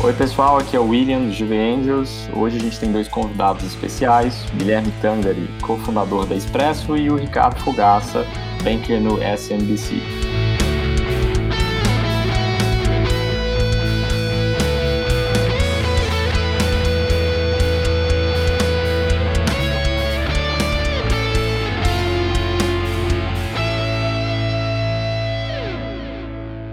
[0.00, 2.30] Oi pessoal, aqui é o William do Juve Angels.
[2.32, 7.58] Hoje a gente tem dois convidados especiais, Guilherme Tangari, cofundador da Expresso, e o Ricardo
[7.58, 8.24] Fogaça,
[8.62, 10.00] banker no SMBC.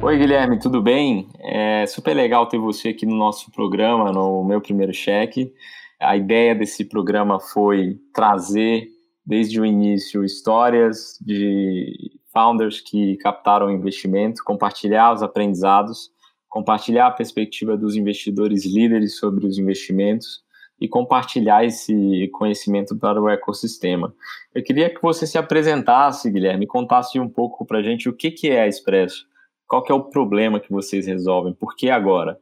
[0.03, 1.27] Oi, Guilherme, tudo bem?
[1.47, 5.53] É super legal ter você aqui no nosso programa, no meu primeiro cheque.
[6.01, 8.87] A ideia desse programa foi trazer,
[9.23, 11.93] desde o início, histórias de
[12.33, 16.09] founders que captaram investimento, compartilhar os aprendizados,
[16.49, 20.43] compartilhar a perspectiva dos investidores líderes sobre os investimentos
[20.81, 24.11] e compartilhar esse conhecimento para o ecossistema.
[24.53, 28.31] Eu queria que você se apresentasse, Guilherme, contasse um pouco para a gente o que,
[28.31, 29.27] que é a Expresso
[29.67, 31.53] qual que é o problema que vocês resolvem?
[31.53, 32.37] Por que agora?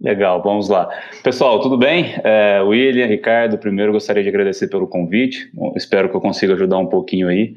[0.00, 0.88] Legal, vamos lá.
[1.22, 2.14] Pessoal, tudo bem?
[2.24, 5.50] É, William, Ricardo, primeiro gostaria de agradecer pelo convite.
[5.52, 7.54] Bom, espero que eu consiga ajudar um pouquinho aí.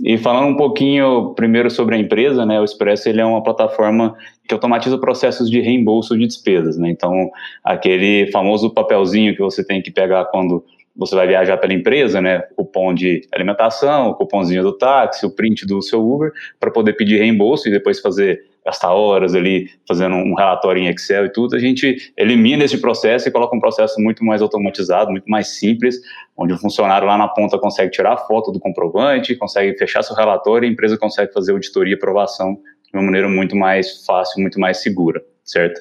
[0.00, 2.60] E falando um pouquinho primeiro sobre a empresa, né?
[2.60, 6.88] O Expresso ele é uma plataforma que automatiza processos de reembolso de despesas, né?
[6.90, 7.28] Então,
[7.64, 10.64] aquele famoso papelzinho que você tem que pegar quando
[11.00, 12.40] você vai viajar pela empresa, né?
[12.54, 17.66] Cupom de alimentação, cupomzinho do táxi, o print do seu Uber, para poder pedir reembolso
[17.66, 22.12] e depois fazer gastar horas ali fazendo um relatório em Excel e tudo, a gente
[22.18, 25.96] elimina esse processo e coloca um processo muito mais automatizado, muito mais simples,
[26.36, 30.14] onde o funcionário lá na ponta consegue tirar a foto do comprovante, consegue fechar seu
[30.14, 32.60] relatório e a empresa consegue fazer auditoria e aprovação
[32.92, 35.78] de uma maneira muito mais fácil, muito mais segura certo?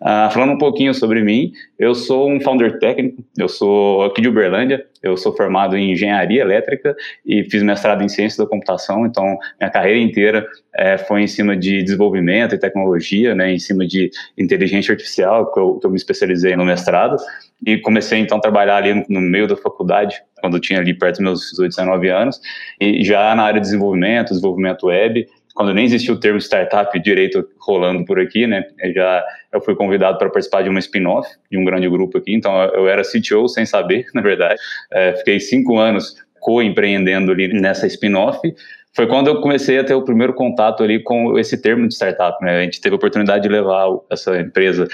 [0.00, 4.28] Uh, falando um pouquinho sobre mim, eu sou um founder técnico, eu sou aqui de
[4.28, 9.38] Uberlândia, eu sou formado em engenharia elétrica e fiz mestrado em ciência da computação, então
[9.58, 14.10] minha carreira inteira é, foi em cima de desenvolvimento e tecnologia, né, em cima de
[14.36, 17.16] inteligência artificial, que eu, que eu me especializei no mestrado,
[17.66, 20.94] e comecei então a trabalhar ali no, no meio da faculdade, quando eu tinha ali
[20.94, 22.40] perto dos meus 18, 19 anos,
[22.80, 27.46] e já na área de desenvolvimento, desenvolvimento web, quando nem existia o termo startup direito
[27.58, 28.64] rolando por aqui, né?
[28.78, 32.34] Eu já eu fui convidado para participar de uma spin-off de um grande grupo aqui,
[32.34, 34.60] então eu era CTO sem saber, na verdade.
[34.92, 38.40] É, fiquei cinco anos co-empreendendo ali nessa spin-off.
[38.94, 42.44] Foi quando eu comecei a ter o primeiro contato ali com esse termo de startup,
[42.44, 42.58] né?
[42.58, 44.88] A gente teve a oportunidade de levar essa empresa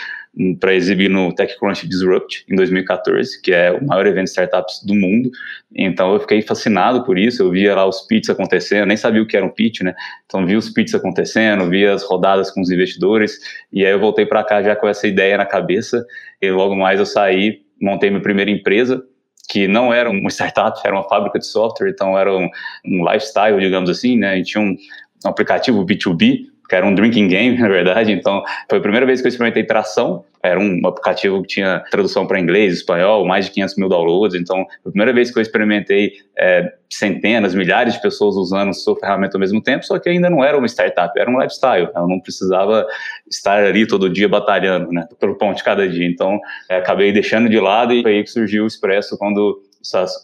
[0.60, 4.94] para exibir no TechCrunch Disrupt em 2014, que é o maior evento de startups do
[4.94, 5.30] mundo.
[5.74, 7.42] Então eu fiquei fascinado por isso.
[7.42, 9.94] Eu via lá os pitches acontecendo, nem sabia o que era um pitch, né?
[10.26, 13.38] Então vi os pitches acontecendo, via as rodadas com os investidores.
[13.72, 16.04] E aí eu voltei para cá já com essa ideia na cabeça.
[16.40, 19.02] E logo mais eu saí, montei minha primeira empresa
[19.48, 22.48] que não era uma startup, era uma fábrica de software, então era um,
[22.84, 24.36] um lifestyle, digamos assim, né?
[24.36, 24.76] Gente tinha um,
[25.24, 28.12] um aplicativo B2B que era um drinking game, na verdade.
[28.12, 30.24] Então, foi a primeira vez que eu experimentei tração.
[30.42, 34.40] Era um aplicativo que tinha tradução para inglês, espanhol, mais de 500 mil downloads.
[34.40, 38.96] Então, foi a primeira vez que eu experimentei é, centenas, milhares de pessoas usando sua
[38.96, 41.88] ferramenta ao mesmo tempo, só que ainda não era uma startup, era um lifestyle.
[41.94, 42.86] Eu não precisava
[43.28, 46.06] estar ali todo dia batalhando, né, pelo pão de cada dia.
[46.06, 46.38] Então,
[46.68, 49.60] é, acabei deixando de lado e foi aí que surgiu o Expresso quando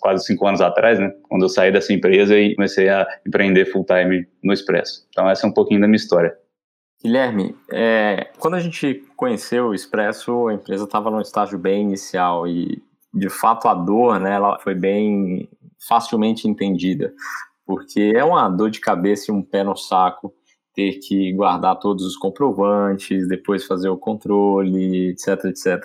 [0.01, 3.85] quase cinco anos atrás, né, quando eu saí dessa empresa e comecei a empreender full
[3.85, 5.07] time no Expresso.
[5.11, 6.37] Então essa é um pouquinho da minha história.
[7.03, 12.47] Guilherme, é, quando a gente conheceu o Expresso, a empresa estava num estágio bem inicial
[12.47, 12.81] e,
[13.13, 15.49] de fato, a dor, né, ela foi bem
[15.89, 17.13] facilmente entendida,
[17.67, 20.33] porque é uma dor de cabeça e um pé no saco
[20.75, 25.81] ter que guardar todos os comprovantes, depois fazer o controle, etc, etc.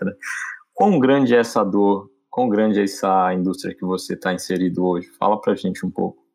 [0.74, 5.08] Quão grande é essa dor quão grande é essa indústria que você está inserido hoje?
[5.18, 6.27] Fala para gente um pouco.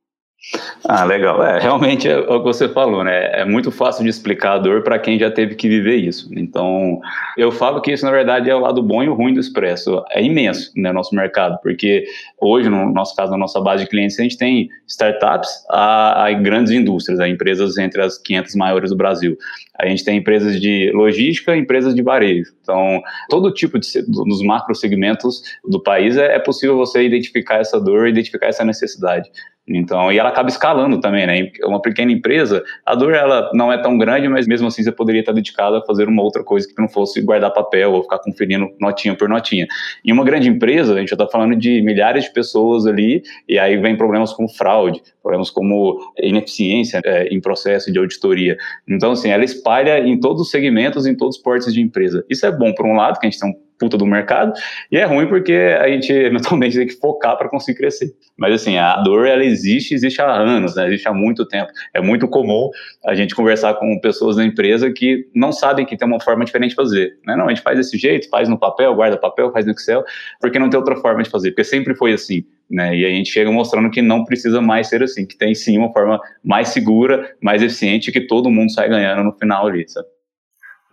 [0.85, 1.43] Ah, legal.
[1.45, 3.31] É, realmente é o que você falou, né?
[3.33, 6.29] É muito fácil de explicar a dor para quem já teve que viver isso.
[6.33, 7.01] Então,
[7.37, 10.03] eu falo que isso, na verdade, é o lado bom e o ruim do Expresso.
[10.11, 12.05] É imenso, né, nosso mercado, porque
[12.41, 16.33] hoje, no nosso caso, na nossa base de clientes, a gente tem startups a, a
[16.33, 19.39] grandes indústrias, a empresas entre as 500 maiores do Brasil.
[19.79, 22.53] A gente tem empresas de logística, empresas de varejo.
[22.61, 27.81] Então, todo tipo de nos macro segmentos do país é, é possível você identificar essa
[27.81, 29.31] dor, identificar essa necessidade.
[29.67, 31.51] Então, e ela acaba escalando também, né?
[31.65, 35.21] Uma pequena empresa, a dor ela não é tão grande, mas mesmo assim você poderia
[35.21, 38.69] estar dedicado a fazer uma outra coisa que não fosse guardar papel ou ficar conferindo
[38.81, 39.69] notinha por notinha.
[40.05, 43.57] Em uma grande empresa, a gente já está falando de milhares de pessoas ali, e
[43.57, 48.57] aí vem problemas como fraude, problemas como ineficiência é, em processo de auditoria.
[48.89, 52.25] Então, assim, ela espalha em todos os segmentos, em todos os portes de empresa.
[52.29, 54.53] Isso é bom, por um lado, que a gente tem um puta do mercado,
[54.93, 58.13] e é ruim porque a gente eventualmente tem que focar para conseguir crescer.
[58.39, 60.87] Mas assim, a dor ela existe, existe há anos, né?
[60.87, 61.69] existe há muito tempo.
[61.93, 62.71] É muito comum
[63.05, 66.71] a gente conversar com pessoas da empresa que não sabem que tem uma forma diferente
[66.71, 67.19] de fazer.
[67.27, 67.35] Né?
[67.35, 70.05] Não, a gente faz desse jeito, faz no papel, guarda papel, faz no Excel,
[70.41, 72.45] porque não tem outra forma de fazer, porque sempre foi assim.
[72.71, 72.97] Né?
[72.97, 75.93] E a gente chega mostrando que não precisa mais ser assim, que tem sim uma
[75.93, 80.07] forma mais segura, mais eficiente, que todo mundo sai ganhando no final ali, sabe?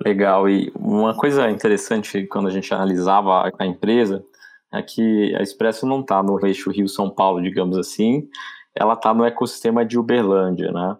[0.05, 0.49] Legal.
[0.49, 4.23] E uma coisa interessante quando a gente analisava a empresa
[4.71, 8.29] é que a Expresso não está no eixo Rio-São Paulo, digamos assim,
[8.75, 10.95] ela está no ecossistema de Uberlândia, né?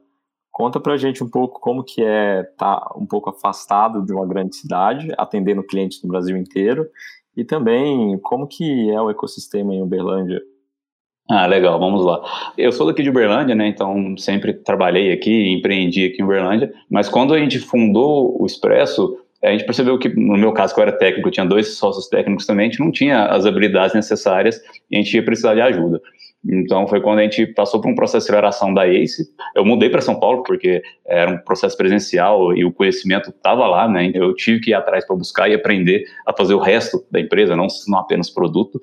[0.52, 4.28] Conta pra gente um pouco como que é estar tá um pouco afastado de uma
[4.28, 6.90] grande cidade, atendendo clientes no Brasil inteiro,
[7.38, 10.42] e também como que é o ecossistema em Uberlândia.
[11.32, 12.22] Ah, legal, vamos lá.
[12.58, 13.68] Eu sou daqui de Uberlândia, né?
[13.68, 16.74] Então sempre trabalhei aqui, empreendi aqui em Uberlândia.
[16.90, 20.80] Mas quando a gente fundou o Expresso, a gente percebeu que, no meu caso, que
[20.80, 23.94] eu era técnico, eu tinha dois sócios técnicos também, a gente não tinha as habilidades
[23.94, 24.60] necessárias
[24.90, 26.02] e a gente ia precisar de ajuda.
[26.46, 29.30] Então foi quando a gente passou por um processo de aceleração da ACE.
[29.54, 33.88] Eu mudei para São Paulo porque era um processo presencial e o conhecimento estava lá,
[33.90, 34.12] né?
[34.14, 37.56] Eu tive que ir atrás para buscar e aprender a fazer o resto da empresa,
[37.56, 38.80] não, não apenas produto.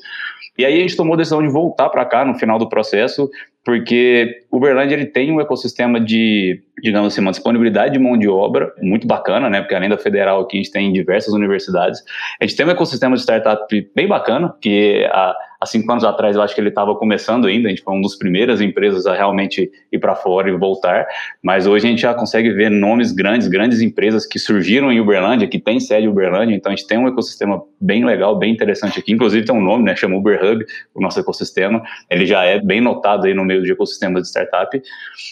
[0.58, 3.30] E aí a gente tomou a decisão de voltar para cá no final do processo,
[3.66, 8.72] porque Uberlândia ele tem um ecossistema de, digamos assim, uma disponibilidade de mão de obra
[8.80, 9.60] muito bacana, né?
[9.60, 12.00] Porque além da federal aqui a gente tem diversas universidades.
[12.40, 16.36] A gente tem um ecossistema de startup bem bacana, que a há cinco anos atrás
[16.36, 19.14] eu acho que ele estava começando ainda, a gente foi uma das primeiras empresas a
[19.14, 21.06] realmente ir para fora e voltar,
[21.42, 25.48] mas hoje a gente já consegue ver nomes grandes, grandes empresas que surgiram em Uberlândia,
[25.48, 28.98] que tem sede em Uberlândia, então a gente tem um ecossistema bem legal, bem interessante
[28.98, 30.64] aqui, inclusive tem um nome, né, chama Uber Hub,
[30.94, 34.80] o nosso ecossistema, ele já é bem notado aí no meio de ecossistema de startup,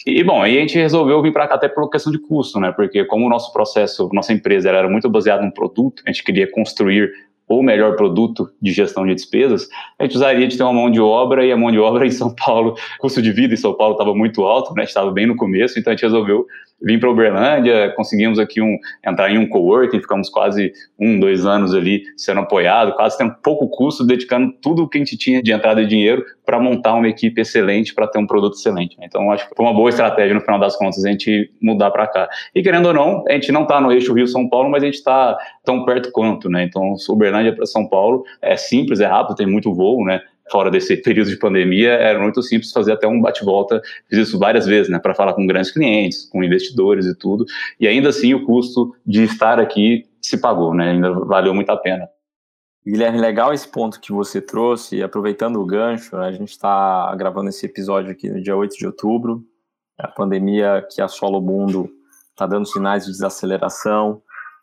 [0.05, 2.71] e bom, aí a gente resolveu vir para cá até por questão de custo, né,
[2.71, 6.49] porque como o nosso processo, nossa empresa era muito baseada no produto, a gente queria
[6.49, 7.11] construir
[7.47, 9.67] ou melhor produto de gestão de despesas,
[9.99, 12.11] a gente usaria de ter uma mão de obra e a mão de obra em
[12.11, 14.83] São Paulo, custo de vida em São Paulo estava muito alto, né?
[14.83, 16.47] estava bem no começo, então a gente resolveu
[16.81, 21.73] vim para Uberlândia, conseguimos aqui um, entrar em um coworking, ficamos quase um, dois anos
[21.73, 25.51] ali sendo apoiado, quase tendo pouco custo, dedicando tudo o que a gente tinha de
[25.51, 28.95] entrada de dinheiro para montar uma equipe excelente, para ter um produto excelente.
[29.01, 32.07] Então, acho que foi uma boa estratégia, no final das contas, a gente mudar para
[32.07, 32.29] cá.
[32.53, 34.95] E querendo ou não, a gente não está no eixo Rio-São Paulo, mas a gente
[34.95, 36.63] está tão perto quanto, né?
[36.63, 40.21] Então, Uberlândia para São Paulo é simples, é rápido, tem muito voo, né?
[40.51, 43.81] Fora desse período de pandemia, era muito simples fazer até um bate-volta.
[44.09, 47.45] Fiz isso várias vezes, né, para falar com grandes clientes, com investidores e tudo.
[47.79, 51.77] E ainda assim, o custo de estar aqui se pagou, né, ainda valeu muito a
[51.77, 52.07] pena.
[52.85, 57.65] Guilherme, legal esse ponto que você trouxe, aproveitando o gancho, a gente está gravando esse
[57.65, 59.43] episódio aqui no dia 8 de outubro,
[59.97, 61.89] a pandemia que assola o mundo
[62.29, 64.21] está dando sinais de desaceleração,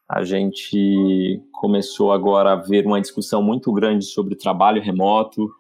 [0.09, 5.51] a gente começou agora a ver uma discussão muito grande sobre trabalho remoto,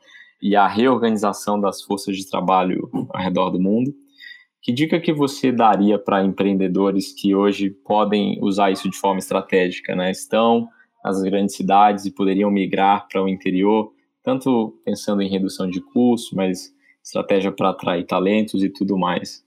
[0.42, 3.94] e a reorganização das forças de trabalho ao redor do mundo.
[4.60, 9.94] Que dica que você daria para empreendedores que hoje podem usar isso de forma estratégica,
[9.94, 10.10] né?
[10.10, 10.68] Estão
[11.04, 13.92] nas grandes cidades e poderiam migrar para o interior,
[14.22, 16.72] tanto pensando em redução de custos, mas
[17.02, 19.44] estratégia para atrair talentos e tudo mais.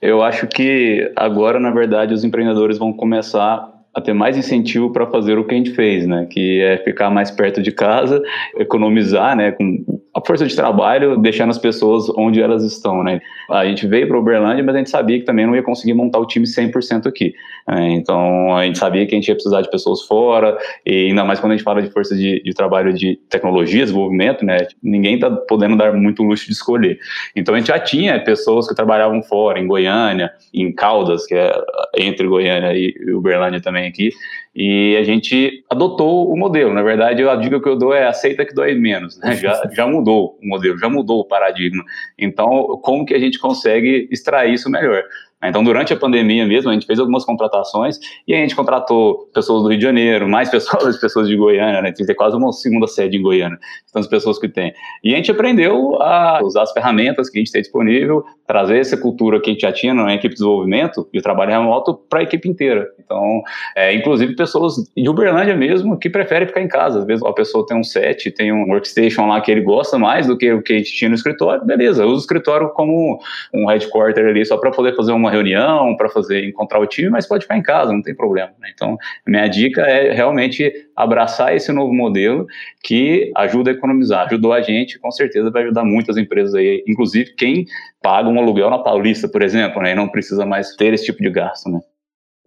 [0.00, 5.06] Eu acho que agora, na verdade, os empreendedores vão começar a ter mais incentivo para
[5.06, 6.26] fazer o que a gente fez, né?
[6.30, 8.22] Que é ficar mais perto de casa,
[8.56, 9.52] economizar, né?
[9.52, 13.20] Com a força de trabalho, deixando as pessoas onde elas estão, né?
[13.50, 16.18] A gente veio para Uberlândia, mas a gente sabia que também não ia conseguir montar
[16.18, 17.34] o time 100% aqui.
[17.66, 17.92] Né?
[17.92, 21.40] Então, a gente sabia que a gente ia precisar de pessoas fora, e ainda mais
[21.40, 24.58] quando a gente fala de força de, de trabalho de tecnologia, desenvolvimento, né?
[24.82, 26.98] Ninguém está podendo dar muito luxo de escolher.
[27.34, 31.52] Então, a gente já tinha pessoas que trabalhavam fora, em Goiânia, em Caldas, que é
[31.96, 34.10] entre Goiânia e Uberlândia também aqui,
[34.54, 36.74] e a gente adotou o modelo.
[36.74, 39.18] Na verdade, a dica que eu dou é aceita que dói menos.
[39.18, 39.36] Né?
[39.36, 41.84] Já, já mudou o modelo, já mudou o paradigma.
[42.18, 42.48] Então,
[42.82, 45.04] como que a gente consegue extrair isso melhor?
[45.42, 49.62] Então, durante a pandemia mesmo, a gente fez algumas contratações e a gente contratou pessoas
[49.62, 51.92] do Rio de Janeiro, mais pessoas, pessoas de Goiânia, né?
[51.92, 53.58] Tem quase uma segunda sede em Goiânia,
[53.92, 54.72] tantas pessoas que tem.
[55.04, 58.96] E a gente aprendeu a usar as ferramentas que a gente tem disponível, trazer essa
[58.96, 62.20] cultura que a gente já tinha na equipe de desenvolvimento e o trabalho remoto para
[62.20, 62.88] a equipe inteira.
[62.98, 63.42] Então,
[63.76, 67.00] é, inclusive pessoas de Uberlândia mesmo que preferem ficar em casa.
[67.00, 70.26] Às vezes a pessoa tem um set, tem um workstation lá que ele gosta mais
[70.26, 73.20] do que o que a gente tinha no escritório, beleza, usa o escritório como
[73.52, 77.10] um headquarter ali só para poder fazer uma uma reunião para fazer encontrar o time,
[77.10, 78.52] mas pode ficar em casa, não tem problema.
[78.58, 78.70] Né?
[78.74, 82.46] Então, minha dica é realmente abraçar esse novo modelo
[82.82, 84.26] que ajuda a economizar.
[84.26, 87.66] Ajudou a gente, com certeza vai ajudar muitas empresas aí, inclusive quem
[88.02, 89.92] paga um aluguel na Paulista, por exemplo, né?
[89.92, 91.80] E não precisa mais ter esse tipo de gasto, né?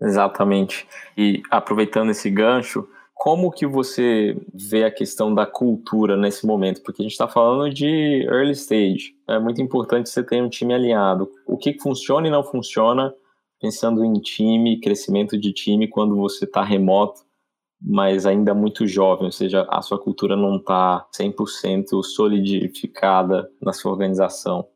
[0.01, 0.87] Exatamente.
[1.15, 2.87] E aproveitando esse gancho,
[3.21, 6.81] como que você vê a questão da cultura nesse momento?
[6.81, 9.15] Porque a gente está falando de early stage.
[9.27, 11.29] É muito importante você ter um time alinhado.
[11.45, 13.13] O que funciona e não funciona,
[13.59, 17.21] pensando em time, crescimento de time, quando você está remoto,
[17.79, 23.91] mas ainda muito jovem, ou seja, a sua cultura não está 100% solidificada na sua
[23.91, 24.67] organização.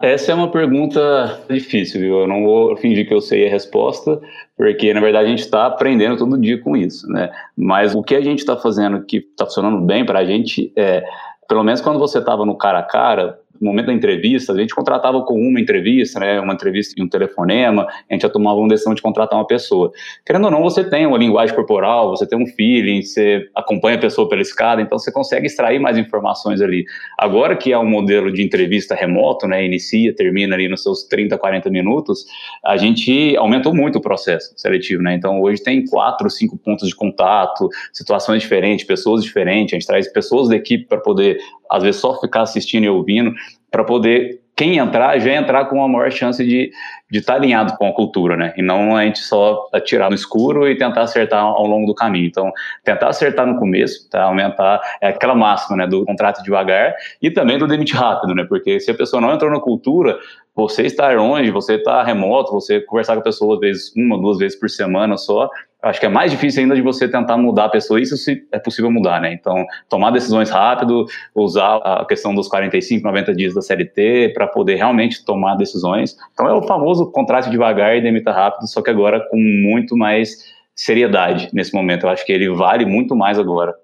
[0.00, 2.20] Essa é uma pergunta difícil, viu?
[2.20, 4.20] Eu não vou fingir que eu sei a resposta,
[4.54, 7.30] porque na verdade a gente está aprendendo todo dia com isso, né?
[7.56, 11.02] Mas o que a gente está fazendo que está funcionando bem para a gente é,
[11.48, 14.74] pelo menos quando você estava no cara a cara, no momento da entrevista, a gente
[14.74, 18.68] contratava com uma entrevista, né, uma entrevista e um telefonema, a gente já tomava uma
[18.68, 19.90] decisão de contratar uma pessoa.
[20.24, 24.00] Querendo ou não, você tem uma linguagem corporal, você tem um feeling, você acompanha a
[24.00, 26.84] pessoa pela escada, então você consegue extrair mais informações ali.
[27.18, 31.36] Agora que é um modelo de entrevista remoto, né, inicia, termina ali nos seus 30,
[31.38, 32.24] 40 minutos,
[32.64, 36.94] a gente aumentou muito o processo seletivo, né, então hoje tem quatro, cinco pontos de
[36.94, 41.38] contato, situações diferentes, pessoas diferentes, a gente traz pessoas da equipe para poder
[41.70, 43.32] às vezes só ficar assistindo e ouvindo,
[43.70, 46.72] para poder quem entrar já entrar com uma maior chance de
[47.08, 48.52] de estar tá alinhado com a cultura, né?
[48.56, 52.26] E não a gente só atirar no escuro e tentar acertar ao longo do caminho.
[52.26, 52.50] Então,
[52.82, 54.24] tentar acertar no começo, tá?
[54.24, 58.44] aumentar é aquela máxima, né, do contrato devagar e também do demite rápido, né?
[58.48, 60.18] Porque se a pessoa não entrou na cultura,
[60.54, 64.38] você estar longe, você estar remoto, você conversar com a pessoa às vezes uma, duas
[64.38, 65.48] vezes por semana só,
[65.86, 68.58] acho que é mais difícil ainda de você tentar mudar a pessoa, isso se é
[68.58, 69.32] possível mudar, né?
[69.32, 74.76] Então, tomar decisões rápido, usar a questão dos 45, 90 dias da CLT para poder
[74.76, 76.16] realmente tomar decisões.
[76.32, 80.54] Então, é o famoso contrato devagar e demita rápido, só que agora com muito mais
[80.74, 82.04] seriedade nesse momento.
[82.04, 83.74] Eu acho que ele vale muito mais agora.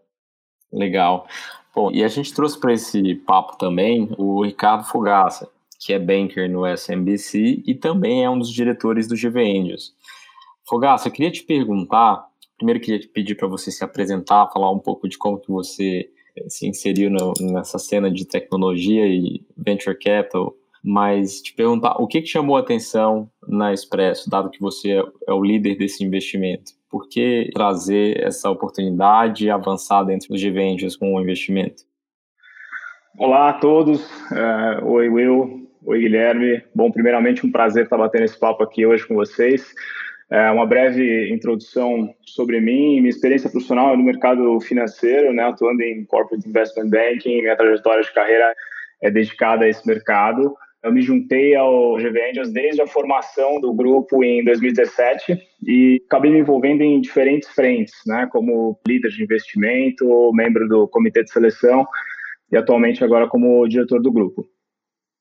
[0.73, 1.26] Legal.
[1.75, 5.49] Bom, e a gente trouxe para esse papo também o Ricardo Fogaça,
[5.80, 9.94] que é banker no SMBC e também é um dos diretores do GV Angels.
[10.69, 12.25] Fogaça, eu queria te perguntar,
[12.57, 16.09] primeiro queria te pedir para você se apresentar, falar um pouco de como que você
[16.37, 22.07] eh, se inseriu no, nessa cena de tecnologia e venture capital, mas te perguntar o
[22.07, 26.04] que, que chamou a atenção na Expresso, dado que você é, é o líder desse
[26.04, 26.73] investimento?
[26.88, 31.85] Por que trazer essa oportunidade e avançar dentro dos Ventures com o investimento?
[33.19, 34.00] Olá a todos,
[34.31, 36.62] uh, oi Will, oi Guilherme.
[36.75, 39.73] Bom, primeiramente um prazer estar batendo esse papo aqui hoje com vocês.
[40.33, 46.07] É uma breve introdução sobre mim, minha experiência profissional no mercado financeiro, né, atuando em
[46.07, 48.55] corporate investment banking, minha trajetória de carreira
[49.03, 50.57] é dedicada a esse mercado.
[50.83, 56.31] Eu me juntei ao GV Angels desde a formação do grupo em 2017 e acabei
[56.31, 61.87] me envolvendo em diferentes frentes, né, como líder de investimento, membro do comitê de seleção
[62.51, 64.47] e atualmente agora como diretor do grupo.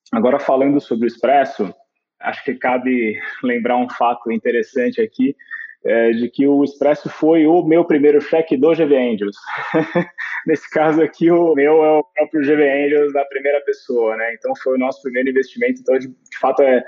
[0.10, 1.74] Agora falando sobre o Expresso,
[2.24, 5.36] acho que cabe lembrar um fato interessante aqui,
[5.84, 9.36] é, de que o Expresso foi o meu primeiro cheque do GV Angels.
[10.46, 14.34] Nesse caso aqui, o meu é o próprio GV Angels da primeira pessoa, né?
[14.34, 15.82] Então foi o nosso primeiro investimento.
[15.82, 16.84] Então, de, de fato, é,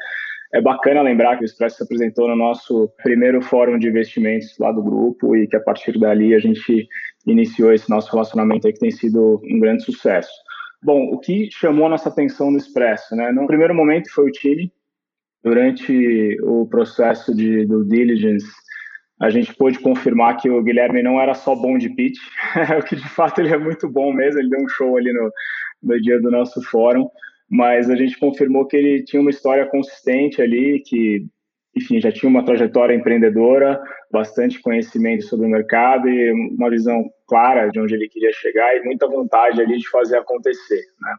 [0.53, 4.71] é bacana lembrar que o Expresso se apresentou no nosso primeiro fórum de investimentos lá
[4.71, 6.87] do grupo e que a partir dali a gente
[7.25, 10.31] iniciou esse nosso relacionamento aí que tem sido um grande sucesso.
[10.83, 13.31] Bom, o que chamou a nossa atenção no Expresso, né?
[13.31, 14.71] No primeiro momento foi o time,
[15.43, 18.47] Durante o processo de due diligence,
[19.21, 22.17] a gente pôde confirmar que o Guilherme não era só bom de pitch,
[22.79, 25.31] o que de fato ele é muito bom mesmo, ele deu um show ali no,
[25.83, 27.07] no dia do nosso fórum,
[27.49, 31.25] mas a gente confirmou que ele tinha uma história consistente ali, que,
[31.75, 33.81] enfim, já tinha uma trajetória empreendedora,
[34.11, 38.83] bastante conhecimento sobre o mercado e uma visão clara de onde ele queria chegar e
[38.83, 41.15] muita vontade ali de fazer acontecer, né?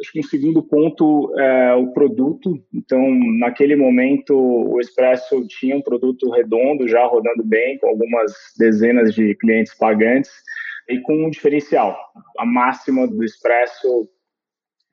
[0.00, 2.60] Acho que um segundo ponto é o produto.
[2.72, 3.00] Então,
[3.38, 9.34] naquele momento, o Expresso tinha um produto redondo, já rodando bem, com algumas dezenas de
[9.36, 10.32] clientes pagantes,
[10.88, 11.96] e com um diferencial.
[12.38, 14.08] A máxima do Expresso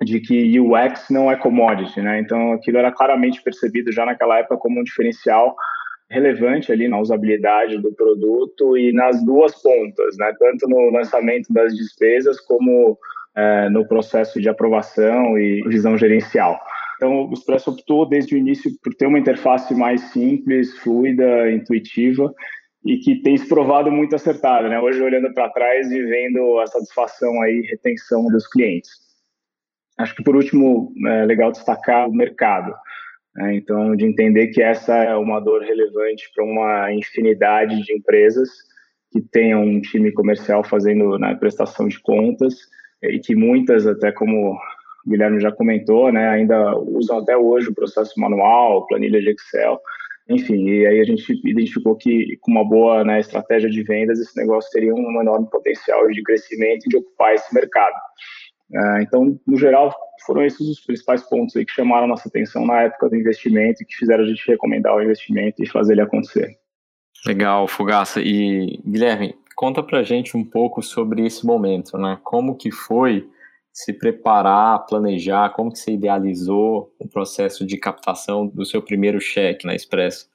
[0.03, 2.20] de que UX não é commodity, né?
[2.20, 5.55] Então, aquilo era claramente percebido já naquela época como um diferencial
[6.10, 10.34] relevante ali na usabilidade do produto e nas duas pontas, né?
[10.39, 12.98] Tanto no lançamento das despesas como
[13.36, 16.60] é, no processo de aprovação e visão gerencial.
[16.96, 22.32] Então, o Expresso optou desde o início por ter uma interface mais simples, fluida, intuitiva
[22.86, 24.70] e que tem se provado muito acertada.
[24.70, 24.80] Né?
[24.80, 28.92] Hoje, olhando para trás e vendo a satisfação aí, retenção dos clientes.
[29.98, 32.72] Acho que, por último, é legal destacar o mercado.
[33.36, 33.56] Né?
[33.56, 38.50] Então, de entender que essa é uma dor relevante para uma infinidade de empresas
[39.12, 42.56] que tenham um time comercial fazendo né, prestação de contas
[43.03, 44.53] e que muitas, até como
[45.05, 49.79] o Guilherme já comentou, né, ainda usam até hoje o processo manual, planilha de Excel.
[50.29, 54.38] enfim, e aí a gente identificou que com uma boa né, estratégia de vendas, esse
[54.38, 57.96] negócio teria um enorme potencial de crescimento e de ocupar esse mercado.
[58.74, 59.93] Uh, então, no geral,
[60.25, 63.96] foram esses os principais pontos que chamaram nossa atenção na época do investimento e que
[63.96, 66.55] fizeram a gente recomendar o investimento e fazer ele acontecer.
[67.25, 68.22] Legal, Fugaça.
[68.22, 72.18] E, Guilherme, conta pra gente um pouco sobre esse momento, né?
[72.24, 73.30] Como que foi
[73.72, 79.68] se preparar, planejar, como que você idealizou o processo de captação do seu primeiro cheque
[79.68, 80.27] na Expresso?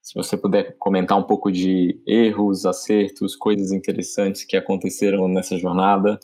[0.00, 6.20] Se você puder comentar um pouco de erros, acertos, coisas interessantes que aconteceram nessa jornada.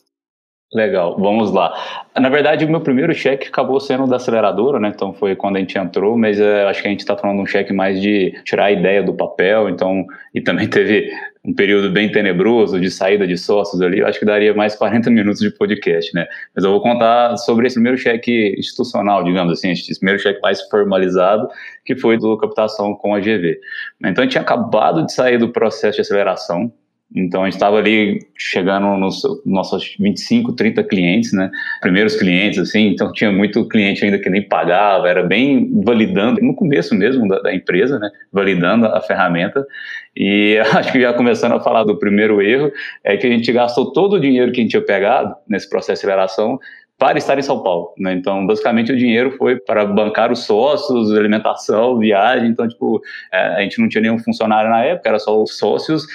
[0.76, 1.73] Legal, vamos lá.
[2.21, 4.92] Na verdade, o meu primeiro cheque acabou sendo da aceleradora, né?
[4.95, 7.42] Então foi quando a gente entrou, mas é, acho que a gente está falando de
[7.45, 10.04] um cheque mais de tirar a ideia do papel, então,
[10.35, 11.11] e também teve
[11.42, 15.40] um período bem tenebroso de saída de sócios ali, acho que daria mais 40 minutos
[15.40, 16.26] de podcast, né?
[16.54, 20.61] Mas eu vou contar sobre esse primeiro cheque institucional, digamos assim, esse primeiro cheque mais
[20.68, 21.49] formalizado,
[21.87, 23.59] que foi do captação com a GV.
[24.04, 26.71] Então a gente tinha acabado de sair do processo de aceleração,
[27.14, 31.50] então a gente estava ali chegando nos nossos 25, 30 clientes, né?
[31.80, 36.54] Primeiros clientes, assim, então tinha muito cliente ainda que nem pagava, era bem validando, no
[36.54, 38.10] começo mesmo da, da empresa, né?
[38.32, 39.64] Validando a ferramenta.
[40.16, 42.72] E acho que já começando a falar do primeiro erro,
[43.04, 46.02] é que a gente gastou todo o dinheiro que a gente tinha pegado nesse processo
[46.02, 46.58] de aceleração
[46.98, 48.14] para estar em São Paulo, né?
[48.14, 52.48] Então, basicamente o dinheiro foi para bancar os sócios, alimentação, viagem.
[52.48, 53.00] Então, tipo,
[53.32, 56.06] é, a gente não tinha nenhum funcionário na época, era só os sócios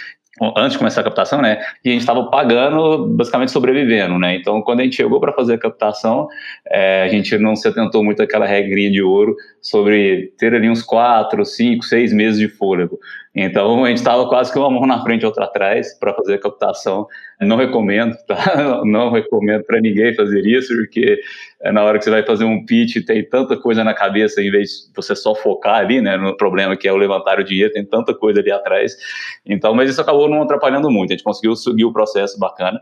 [0.55, 1.61] antes de começar a captação, né?
[1.85, 4.35] E a gente estava pagando, basicamente sobrevivendo, né?
[4.35, 6.27] Então, quando a gente chegou para fazer a captação,
[6.67, 10.81] é, a gente não se atentou muito àquela regrinha de ouro sobre ter ali uns
[10.81, 12.99] quatro, cinco, seis meses de fôlego.
[13.33, 16.35] Então, a gente estava quase que uma mão na frente e outra atrás para fazer
[16.35, 17.07] a captação.
[17.39, 18.81] Não recomendo, tá?
[18.83, 21.17] Não recomendo para ninguém fazer isso, porque
[21.61, 24.51] é na hora que você vai fazer um pitch, tem tanta coisa na cabeça, em
[24.51, 27.71] vez de você só focar ali, né, no problema que é o levantar o dinheiro,
[27.71, 28.97] tem tanta coisa ali atrás.
[29.45, 31.11] Então, mas isso acabou não atrapalhando muito.
[31.11, 32.81] A gente conseguiu seguir o processo bacana.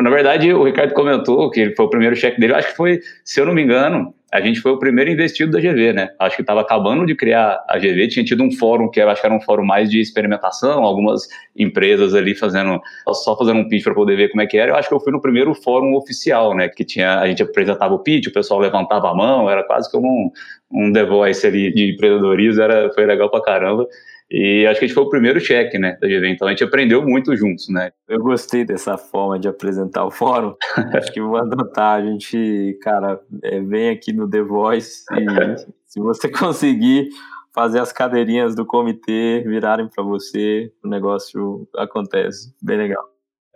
[0.00, 2.54] Na verdade, o Ricardo comentou que foi o primeiro cheque dele.
[2.54, 5.58] Acho que foi, se eu não me engano, a gente foi o primeiro investido da
[5.58, 6.10] GV, né?
[6.20, 9.26] Acho que estava acabando de criar a GV, tinha tido um fórum que acho que
[9.26, 13.94] era um fórum mais de experimentação, algumas empresas ali fazendo, só fazendo um pitch para
[13.94, 14.70] poder ver como é que era.
[14.72, 16.68] Eu acho que eu fui no primeiro fórum oficial, né?
[16.68, 20.06] Que tinha, a gente apresentava o pitch, o pessoal levantava a mão, era quase como
[20.06, 20.30] um,
[20.70, 23.86] um The Voice ali de empreendedorismo, era, foi legal pra caramba.
[24.30, 26.62] E acho que a gente foi o primeiro cheque, né, da GV, então a gente
[26.62, 27.90] aprendeu muito juntos, né.
[28.06, 30.54] Eu gostei dessa forma de apresentar o fórum,
[30.94, 35.16] acho que vou adotar, a gente, cara, é, vem aqui no The Voice e
[35.86, 37.08] se você conseguir
[37.54, 43.04] fazer as cadeirinhas do comitê virarem para você, o negócio acontece, bem legal.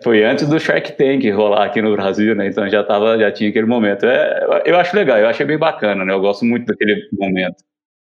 [0.03, 2.49] Foi antes do Shark Tank rolar aqui no Brasil, né?
[2.49, 4.05] Então já tava, já tinha aquele momento.
[4.05, 6.13] É, eu acho legal, eu achei bem bacana, né?
[6.13, 7.63] Eu gosto muito daquele momento.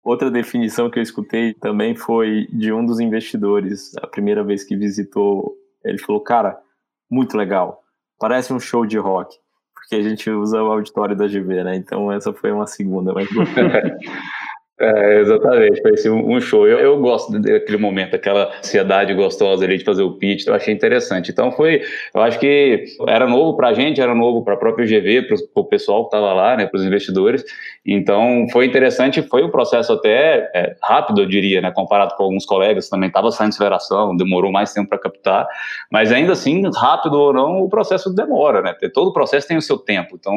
[0.09, 4.75] Outra definição que eu escutei também foi de um dos investidores, a primeira vez que
[4.75, 6.59] visitou, ele falou, cara,
[7.11, 7.83] muito legal,
[8.19, 9.37] parece um show de rock,
[9.75, 11.77] porque a gente usa o auditório da GV, né?
[11.77, 13.29] Então essa foi uma segunda, mas
[14.81, 16.69] É, exatamente, foi assim, um, show.
[16.69, 20.73] Eu, eu, gosto daquele momento, aquela ansiedade gostosa ali de fazer o pitch, eu achei
[20.73, 21.33] interessante.
[21.33, 21.83] Então foi,
[22.15, 25.37] eu acho que era novo para a gente, era novo para a própria GV, para
[25.57, 27.45] o pessoal que estava lá, né, para os investidores.
[27.85, 32.47] Então foi interessante, foi um processo até é, rápido, eu diria, né, comparado com alguns
[32.47, 35.49] colegas, também estava saindo aceleração, demorou mais tempo para captar,
[35.91, 38.75] mas ainda assim, rápido ou não, o processo demora, né?
[38.95, 40.17] Todo processo tem o seu tempo.
[40.21, 40.35] Então,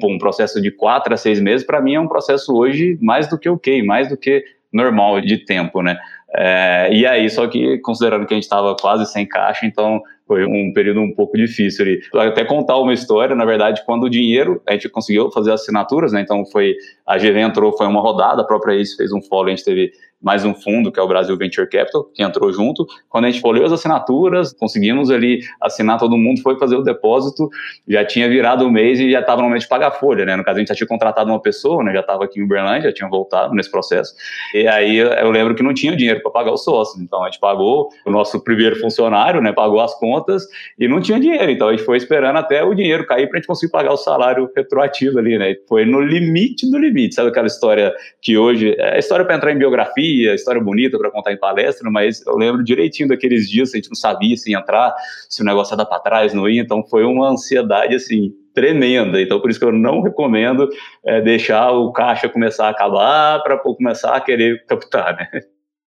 [0.00, 3.28] pôr um processo de quatro a seis meses, para mim é um processo hoje mais
[3.28, 5.96] do que o que mais do que normal de tempo, né?
[6.34, 10.46] É, e aí, só que considerando que a gente estava quase sem caixa, então foi
[10.46, 12.00] um período um pouco difícil ali.
[12.14, 16.22] Até contar uma história, na verdade, quando o dinheiro, a gente conseguiu fazer assinaturas, né?
[16.22, 16.74] Então foi,
[17.06, 19.92] a GV entrou, foi uma rodada, a própria ACE fez um follow, a gente teve
[20.22, 22.86] mais um fundo, que é o Brasil Venture Capital, que entrou junto.
[23.08, 27.50] Quando a gente colheu as assinaturas, conseguimos ali assinar todo mundo, foi fazer o depósito,
[27.88, 30.36] já tinha virado o mês e já estava no momento de pagar a folha, né?
[30.36, 31.92] No caso, a gente já tinha contratado uma pessoa, né?
[31.92, 34.14] Já estava aqui em Uberlândia, já tinha voltado nesse processo.
[34.54, 37.02] E aí eu lembro que não tinha dinheiro para pagar os sócios.
[37.02, 39.52] Então a gente pagou o nosso primeiro funcionário, né?
[39.52, 40.46] Pagou as contas
[40.78, 41.50] e não tinha dinheiro.
[41.50, 43.96] Então a gente foi esperando até o dinheiro cair para a gente conseguir pagar o
[43.96, 45.54] salário retroativo ali, né?
[45.68, 47.14] Foi no limite do limite.
[47.14, 51.32] Sabe aquela história que hoje é história para entrar em biografia, história bonita para contar
[51.32, 54.94] em palestra, mas eu lembro direitinho daqueles dias, a gente não sabia se entrar,
[55.28, 59.20] se o negócio ia dar para trás, não ia, então foi uma ansiedade assim tremenda.
[59.20, 60.68] Então, por isso que eu não recomendo
[61.04, 65.28] é, deixar o caixa começar a acabar para começar a querer captar, né?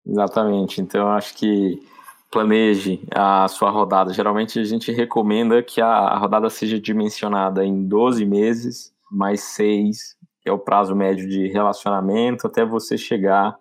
[0.06, 0.80] Exatamente.
[0.80, 1.80] Então, acho que
[2.30, 4.12] planeje a sua rodada.
[4.12, 10.48] Geralmente a gente recomenda que a rodada seja dimensionada em 12 meses, mais 6, que
[10.48, 13.56] é o prazo médio de relacionamento, até você chegar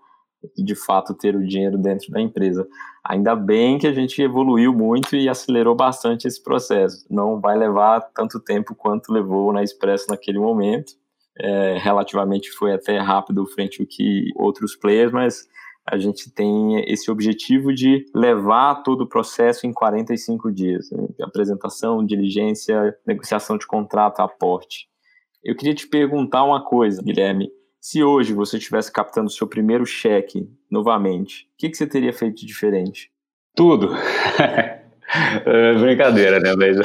[0.58, 2.68] e de fato ter o dinheiro dentro da empresa.
[3.04, 7.06] Ainda bem que a gente evoluiu muito e acelerou bastante esse processo.
[7.10, 10.94] Não vai levar tanto tempo quanto levou na Expresso naquele momento.
[11.38, 15.48] É, relativamente foi até rápido frente ao que outros players, mas
[15.86, 20.90] a gente tem esse objetivo de levar todo o processo em 45 dias.
[20.92, 21.08] Né?
[21.22, 24.88] Apresentação, diligência, negociação de contrato, aporte.
[25.44, 27.52] Eu queria te perguntar uma coisa, Guilherme.
[27.84, 32.14] Se hoje você estivesse captando o seu primeiro cheque novamente, o que, que você teria
[32.14, 33.12] feito de diferente?
[33.54, 33.90] Tudo.
[35.46, 36.56] é brincadeira, né?
[36.56, 36.78] Mas...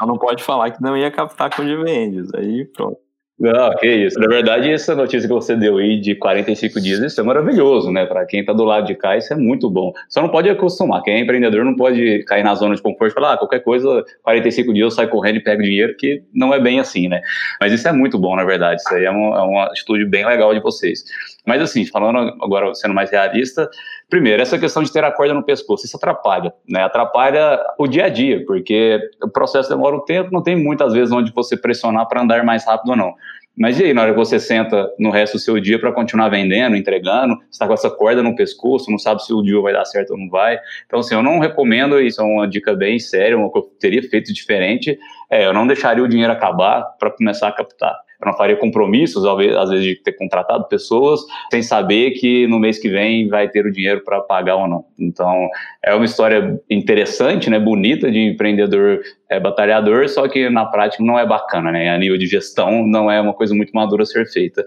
[0.00, 2.32] Não pode falar que não ia captar com dividendos.
[2.32, 2.98] Aí pronto.
[3.38, 4.18] Não, que isso.
[4.18, 8.06] Na verdade, essa notícia que você deu aí de 45 dias, isso é maravilhoso, né?
[8.06, 9.92] Para quem está do lado de cá, isso é muito bom.
[10.08, 11.02] Só não pode acostumar.
[11.02, 14.02] Quem é empreendedor não pode cair na zona de conforto e falar, ah, qualquer coisa,
[14.22, 17.20] 45 dias eu saio correndo e pego dinheiro, que não é bem assim, né?
[17.60, 18.80] Mas isso é muito bom, na verdade.
[18.80, 21.04] Isso aí é uma, é uma atitude bem legal de vocês.
[21.46, 23.68] Mas assim, falando agora, sendo mais realista,
[24.08, 26.82] primeiro, essa questão de ter a corda no pescoço, isso atrapalha, né?
[26.82, 31.12] Atrapalha o dia a dia, porque o processo demora um tempo, não tem muitas vezes
[31.12, 33.14] onde você pressionar para andar mais rápido ou não.
[33.56, 36.28] Mas e aí, na hora que você senta no resto do seu dia para continuar
[36.28, 39.86] vendendo, entregando, está com essa corda no pescoço, não sabe se o dia vai dar
[39.86, 40.58] certo ou não vai.
[40.84, 44.02] Então, assim, eu não recomendo, isso é uma dica bem séria, uma que eu teria
[44.02, 44.98] feito diferente,
[45.30, 47.96] é, eu não deixaria o dinheiro acabar para começar a captar.
[48.20, 52.78] Eu não faria compromissos, às vezes, de ter contratado pessoas, sem saber que no mês
[52.78, 54.84] que vem vai ter o dinheiro para pagar ou não.
[54.98, 55.48] Então,
[55.84, 61.18] é uma história interessante, né, bonita de empreendedor é, batalhador, só que na prática não
[61.18, 61.90] é bacana, né?
[61.90, 64.64] A nível de gestão, não é uma coisa muito madura a ser feita.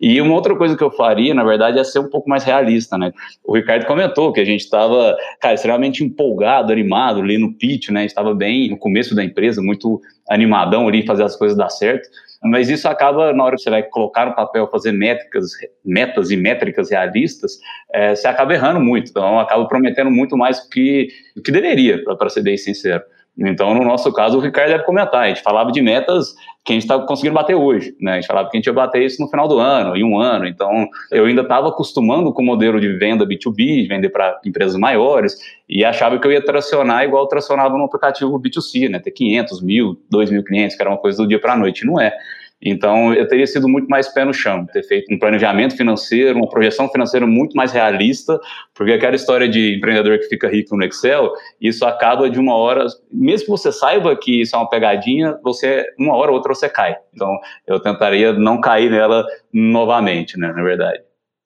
[0.00, 2.96] E uma outra coisa que eu faria, na verdade, é ser um pouco mais realista,
[2.96, 3.12] né?
[3.44, 8.04] O Ricardo comentou que a gente estava, cara, extremamente empolgado, animado ali no pitch, né?
[8.04, 9.95] Estava bem no começo da empresa, muito
[10.28, 12.08] animadão ali, fazer as coisas dar certo.
[12.42, 15.52] Mas isso acaba, na hora que você vai colocar no papel, fazer métricas,
[15.84, 17.58] metas e métricas realistas,
[17.92, 19.10] é, você acaba errando muito.
[19.10, 23.02] Então, acaba prometendo muito mais do que, do que deveria, para ser bem sincero.
[23.38, 25.24] Então, no nosso caso, o Ricardo deve comentar.
[25.24, 28.12] A gente falava de metas que a gente está conseguindo bater hoje, né?
[28.12, 30.18] A gente falava que a gente ia bater isso no final do ano, em um
[30.18, 30.46] ano.
[30.46, 35.36] Então, eu ainda estava acostumando com o modelo de venda B2B, vender para empresas maiores,
[35.68, 38.98] e achava que eu ia tracionar igual tracionava no aplicativo B2C, né?
[38.98, 41.84] Ter 500 mil, 2 mil clientes, que era uma coisa do dia para a noite.
[41.84, 42.12] Não é.
[42.60, 46.48] Então, eu teria sido muito mais pé no chão, ter feito um planejamento financeiro, uma
[46.48, 48.40] projeção financeira muito mais realista,
[48.74, 52.86] porque aquela história de empreendedor que fica rico no Excel, isso acaba de uma hora,
[53.12, 56.68] mesmo que você saiba que isso é uma pegadinha, você, uma hora ou outra você
[56.68, 56.96] cai.
[57.12, 57.30] Então,
[57.66, 61.00] eu tentaria não cair nela novamente, né, na verdade.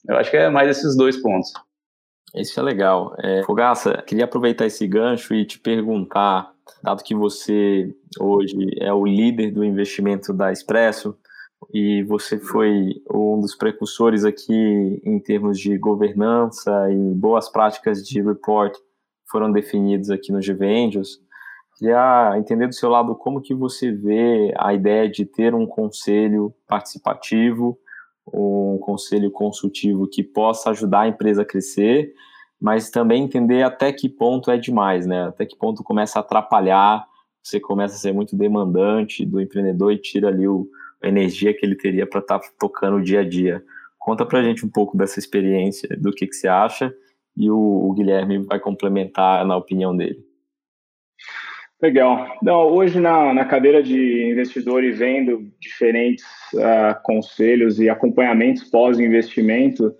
[0.09, 1.53] Eu acho que é mais esses dois pontos.
[2.35, 3.15] Isso é legal.
[3.19, 9.07] É, Fogaça, queria aproveitar esse gancho e te perguntar dado que você hoje é o
[9.07, 11.17] líder do investimento da Expresso
[11.73, 18.23] e você foi um dos precursores aqui em termos de governança e boas práticas de
[18.23, 18.75] report
[19.31, 20.91] foram definidos aqui no GV.
[21.79, 26.53] Queria entender do seu lado como que você vê a ideia de ter um conselho
[26.67, 27.79] participativo,
[28.33, 32.13] um conselho consultivo que possa ajudar a empresa a crescer
[32.61, 35.29] mas também entender até que ponto é demais, né?
[35.29, 37.07] Até que ponto começa a atrapalhar,
[37.43, 40.69] você começa a ser muito demandante do empreendedor e tira ali o,
[41.03, 43.65] a energia que ele teria para estar tá tocando o dia a dia.
[43.99, 46.95] Conta para a gente um pouco dessa experiência, do que, que você acha,
[47.37, 50.23] e o, o Guilherme vai complementar na opinião dele.
[51.81, 52.37] Legal.
[52.43, 59.95] Não, hoje na, na cadeira de investidor e vendo diferentes uh, conselhos e acompanhamentos pós-investimento,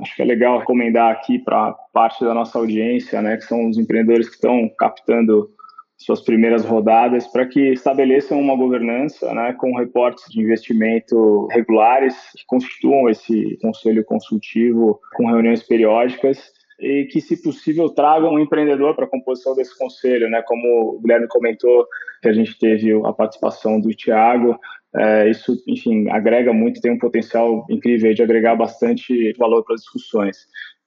[0.00, 3.78] Acho que é legal recomendar aqui para parte da nossa audiência, né, que são os
[3.78, 5.50] empreendedores que estão captando
[5.98, 12.44] suas primeiras rodadas, para que estabeleçam uma governança né, com reportes de investimento regulares, que
[12.46, 19.04] constituam esse conselho consultivo com reuniões periódicas e que, se possível, tragam um empreendedor para
[19.04, 20.42] a composição desse conselho, né?
[20.46, 21.86] Como o Guilherme comentou,
[22.22, 24.58] que a gente teve a participação do Tiago,
[24.94, 29.82] é, isso, enfim, agrega muito, tem um potencial incrível de agregar bastante valor para as
[29.82, 30.36] discussões.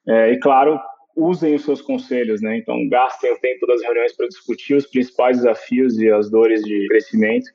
[0.08, 0.80] É, e, claro,
[1.16, 2.58] usem os seus conselhos, né?
[2.58, 6.88] Então, gastem o tempo das reuniões para discutir os principais desafios e as dores de
[6.88, 7.46] crescimento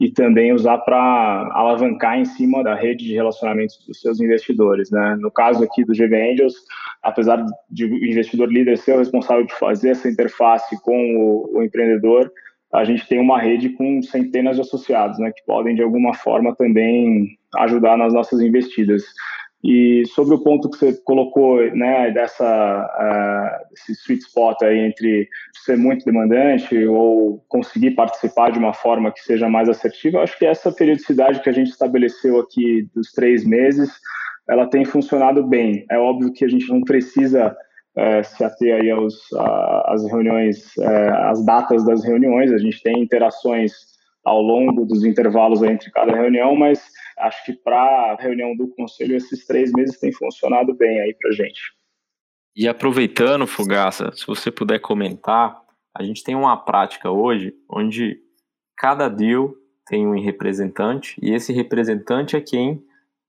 [0.00, 5.16] e também usar para alavancar em cima da rede de relacionamentos dos seus investidores, né?
[5.18, 6.54] No caso aqui do GV Angels,
[7.02, 11.62] apesar de o investidor líder ser o responsável de fazer essa interface com o, o
[11.64, 12.30] empreendedor,
[12.72, 16.54] a gente tem uma rede com centenas de associados, né, que podem de alguma forma
[16.54, 19.02] também ajudar nas nossas investidas.
[19.64, 25.28] E sobre o ponto que você colocou, né, dessa uh, esse sweet spot aí entre
[25.64, 30.46] ser muito demandante ou conseguir participar de uma forma que seja mais assertiva, acho que
[30.46, 33.90] essa periodicidade que a gente estabeleceu aqui dos três meses
[34.48, 35.84] ela tem funcionado bem.
[35.90, 37.54] É óbvio que a gente não precisa
[37.98, 42.80] é, se ater aí aos, a, às reuniões, é, às datas das reuniões, a gente
[42.80, 43.72] tem interações
[44.24, 46.80] ao longo dos intervalos entre cada reunião, mas
[47.18, 51.32] acho que para a reunião do conselho esses três meses tem funcionado bem aí para
[51.32, 51.60] gente.
[52.54, 55.60] E aproveitando, Fugaça, se você puder comentar,
[55.96, 58.18] a gente tem uma prática hoje onde
[58.76, 59.52] cada deal
[59.86, 62.80] tem um representante e esse representante é quem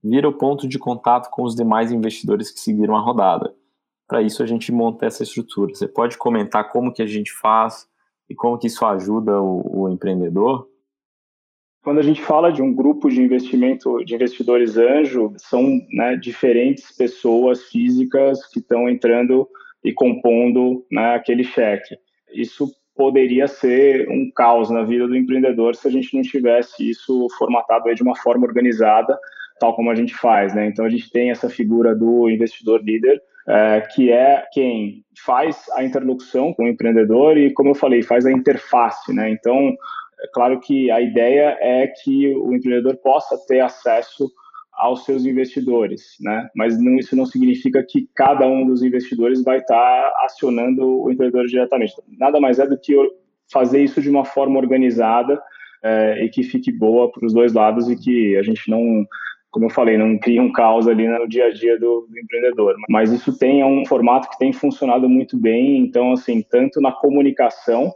[0.02, 3.54] vira o ponto de contato com os demais investidores que seguiram a rodada.
[4.10, 5.72] Para isso a gente monta essa estrutura.
[5.72, 7.86] Você pode comentar como que a gente faz
[8.28, 10.68] e como que isso ajuda o, o empreendedor?
[11.80, 16.90] Quando a gente fala de um grupo de investimento de investidores anjo, são né, diferentes
[16.90, 19.48] pessoas físicas que estão entrando
[19.84, 21.96] e compondo né, aquele cheque.
[22.34, 27.28] Isso poderia ser um caos na vida do empreendedor se a gente não tivesse isso
[27.38, 29.16] formatado de uma forma organizada,
[29.60, 30.52] tal como a gente faz.
[30.52, 30.66] Né?
[30.66, 35.84] Então a gente tem essa figura do investidor líder, é, que é quem faz a
[35.84, 39.12] interlocução com o empreendedor e, como eu falei, faz a interface.
[39.12, 39.30] Né?
[39.30, 39.74] Então
[40.22, 44.30] é claro que a ideia é que o empreendedor possa ter acesso
[44.72, 46.48] aos seus investidores, né?
[46.54, 51.46] Mas não, isso não significa que cada um dos investidores vai estar acionando o empreendedor
[51.46, 51.92] diretamente.
[52.18, 52.94] Nada mais é do que
[53.52, 55.40] fazer isso de uma forma organizada
[55.82, 59.04] é, e que fique boa para os dois lados e que a gente não,
[59.50, 62.76] como eu falei, não crie um caos ali no dia a dia do, do empreendedor.
[62.88, 65.78] Mas isso tem é um formato que tem funcionado muito bem.
[65.78, 67.92] Então, assim, tanto na comunicação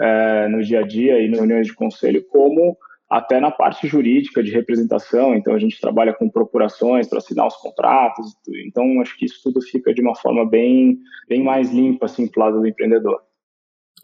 [0.00, 2.76] é, no dia a dia e em reuniões de conselho, como
[3.08, 5.34] até na parte jurídica de representação.
[5.34, 8.34] Então, a gente trabalha com procurações para assinar os contratos.
[8.66, 12.46] Então, acho que isso tudo fica de uma forma bem, bem mais limpa, assim, para
[12.46, 13.20] lado do empreendedor.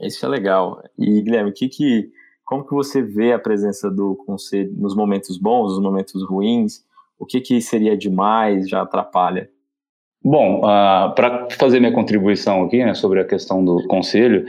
[0.03, 0.83] Isso é legal.
[0.99, 2.11] E, Guilherme, que que,
[2.45, 6.85] como que você vê a presença do conselho nos momentos bons, nos momentos ruins?
[7.21, 9.51] O que, que seria demais, já atrapalha?
[10.25, 14.47] Bom, uh, ah, para fazer minha contribuição aqui né, sobre a questão do conselho,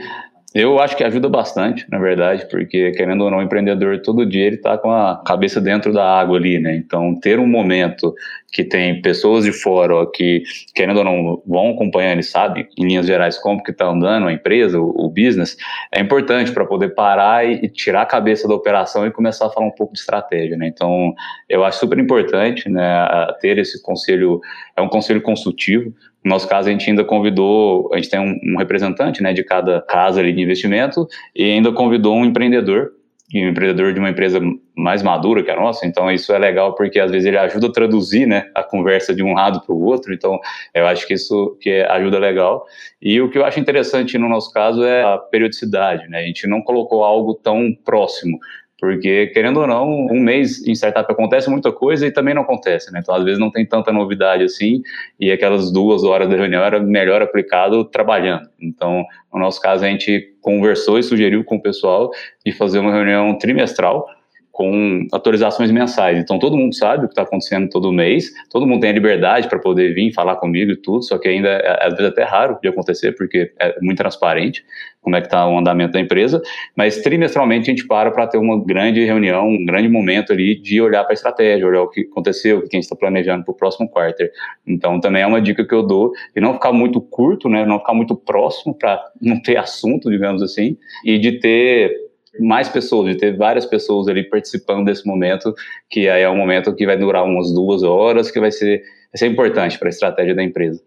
[0.54, 4.44] eu acho que ajuda bastante, na verdade, porque querendo ou não, o empreendedor todo dia
[4.44, 6.76] ele está com a cabeça dentro da água ali, né?
[6.76, 8.14] Então, ter um momento
[8.52, 10.42] que tem pessoas de fora ó, que,
[10.74, 14.32] querendo ou não, vão acompanhando e sabe, em linhas gerais, como que está andando a
[14.32, 15.56] empresa, o, o business,
[15.90, 19.50] é importante para poder parar e, e, tirar a cabeça da operação e começar a
[19.50, 20.68] falar um pouco de estratégia, né?
[20.68, 21.14] Então,
[21.48, 23.06] eu acho super importante, né,
[23.40, 24.38] ter esse conselho,
[24.76, 28.38] é um conselho consultivo, no nosso caso, a gente ainda convidou, a gente tem um,
[28.52, 32.92] um representante né, de cada casa ali de investimento e ainda convidou um empreendedor,
[33.34, 34.40] um empreendedor de uma empresa
[34.76, 37.72] mais madura que a nossa, então isso é legal porque às vezes ele ajuda a
[37.72, 40.38] traduzir né, a conversa de um lado para o outro, então
[40.74, 42.64] eu acho que isso que é, ajuda legal.
[43.00, 46.18] E o que eu acho interessante no nosso caso é a periodicidade, né?
[46.18, 48.38] a gente não colocou algo tão próximo,
[48.82, 52.92] porque, querendo ou não, um mês em startup acontece muita coisa e também não acontece,
[52.92, 52.98] né?
[53.00, 54.82] Então, às vezes não tem tanta novidade assim,
[55.20, 58.48] e aquelas duas horas da reunião era melhor aplicado trabalhando.
[58.60, 62.10] Então, no nosso caso, a gente conversou e sugeriu com o pessoal
[62.44, 64.04] de fazer uma reunião trimestral
[64.50, 66.18] com atualizações mensais.
[66.18, 69.48] Então todo mundo sabe o que está acontecendo todo mês, todo mundo tem a liberdade
[69.48, 72.58] para poder vir falar comigo e tudo, só que ainda é, às vezes até raro
[72.62, 74.62] de acontecer, porque é muito transparente
[75.02, 76.40] como é que está o andamento da empresa,
[76.76, 80.80] mas trimestralmente a gente para para ter uma grande reunião, um grande momento ali de
[80.80, 83.52] olhar para a estratégia, olhar o que aconteceu, o que a gente está planejando para
[83.52, 84.30] o próximo quarter.
[84.66, 87.80] Então também é uma dica que eu dou de não ficar muito curto, né, não
[87.80, 91.92] ficar muito próximo para não ter assunto, digamos assim, e de ter
[92.38, 95.52] mais pessoas, de ter várias pessoas ali participando desse momento,
[95.90, 99.18] que aí é um momento que vai durar umas duas horas, que vai ser, vai
[99.18, 100.82] ser importante para a estratégia da empresa.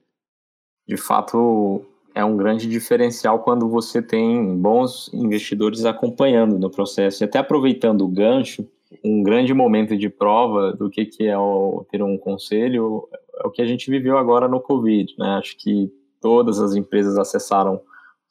[0.88, 7.22] De fato, é um grande diferencial quando você tem bons investidores acompanhando no processo.
[7.22, 8.66] E até aproveitando o gancho,
[9.04, 13.08] um grande momento de prova do que, que é o, ter um conselho
[13.44, 15.14] é o que a gente viveu agora no Covid.
[15.20, 15.28] Né?
[15.32, 17.82] Acho que todas as empresas acessaram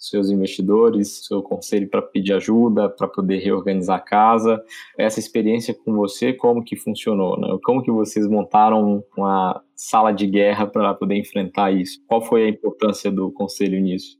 [0.08, 4.62] seus investidores, seu conselho para pedir ajuda, para poder reorganizar a casa.
[4.98, 7.38] Essa experiência com você, como que funcionou?
[7.38, 7.48] Né?
[7.64, 11.98] Como que vocês montaram uma sala de guerra para poder enfrentar isso?
[12.06, 14.18] Qual foi a importância do conselho nisso?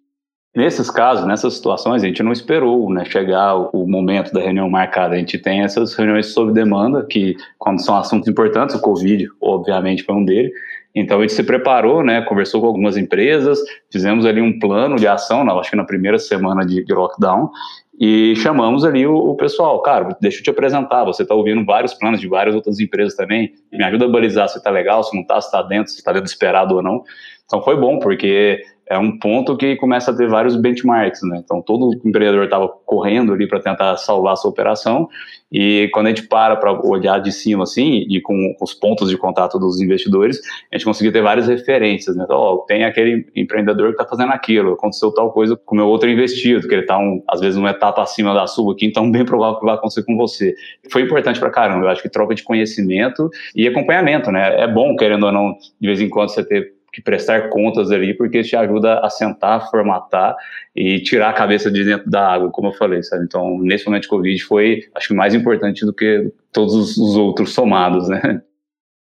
[0.57, 5.17] Nesses casos, nessas situações, a gente não esperou né, chegar o momento da reunião marcada.
[5.17, 10.05] A gente tem essas reuniões sob demanda, que quando são assuntos importantes, o Covid, obviamente,
[10.05, 10.53] foi um deles,
[10.95, 13.59] então a gente se preparou, né, conversou com algumas empresas,
[13.91, 17.51] fizemos ali um plano de ação, acho que na primeira semana de, de lockdown,
[17.99, 21.95] e chamamos ali o, o, pessoal, cara, deixa eu te apresentar, você está ouvindo vários
[21.95, 25.23] planos de várias outras empresas também, me ajuda a balizar se está legal, se não
[25.23, 27.03] está, se está dentro, se está dentro esperado ou não.
[27.45, 31.41] Então foi bom, porque é um ponto que começa a ter vários benchmarks, né?
[31.43, 35.09] Então todo empreendedor estava correndo ali para tentar salvar a sua operação
[35.51, 39.17] e quando a gente para para olhar de cima assim e com, os pontos de
[39.17, 42.25] contato dos investidores, a gente conseguia ter várias referências, né?
[42.25, 45.87] Então, ó, tem aquele empreendedor que está fazendo aquilo, aconteceu tal coisa com o meu
[45.87, 49.09] outro investido, que ele está um, às vezes uma etapa acima da sua aqui, então
[49.13, 50.55] bem provável que vai acontecer com você.
[50.91, 54.61] Foi importante para caramba, eu acho que troca de conhecimento e acompanhamento, né?
[54.61, 58.15] É bom, querendo ou não, de vez em quando você ter que prestar contas ali,
[58.15, 60.37] porque te ajuda a sentar, formatar
[60.75, 63.25] e tirar a cabeça de dentro da água, como eu falei, sabe?
[63.25, 67.53] Então, nesse momento de Covid foi, acho que mais importante do que todos os outros
[67.53, 68.43] somados, né?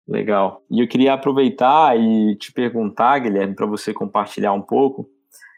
[0.08, 0.62] Legal.
[0.70, 5.08] E eu queria aproveitar e te perguntar, Guilherme, para você compartilhar um pouco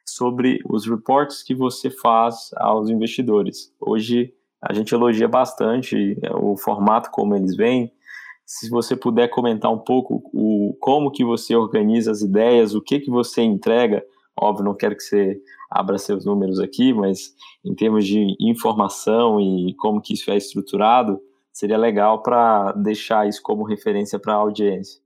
[0.04, 3.72] sobre os reports que você faz aos investidores.
[3.78, 7.92] Hoje a gente elogia bastante o formato como eles vêm,
[8.48, 12.98] se você puder comentar um pouco o, como que você organiza as ideias, o que
[12.98, 14.02] que você entrega,
[14.40, 15.38] óbvio, não quero que você
[15.70, 21.20] abra seus números aqui, mas em termos de informação e como que isso é estruturado,
[21.52, 24.98] seria legal para deixar isso como referência para a audiência.